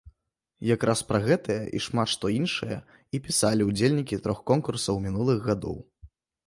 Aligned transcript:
Якраз 0.75 0.99
пра 1.09 1.19
гэтае 1.27 1.59
і 1.79 1.81
шмат 1.87 2.07
што 2.15 2.25
іншае 2.39 2.79
і 3.19 3.23
пісалі 3.29 3.69
ўдзельнікі 3.69 4.15
трох 4.27 4.39
конкурсаў 4.55 4.95
мінулых 5.07 5.39
гадоў. 5.51 5.77